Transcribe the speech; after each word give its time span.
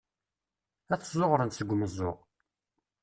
Ad 0.93 0.99
t-zzuɣren 1.01 1.51
seg 1.53 1.71
umeẓẓuɣ. 1.73 2.17